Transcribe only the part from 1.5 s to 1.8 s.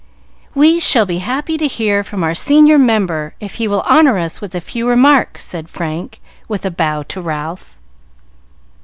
to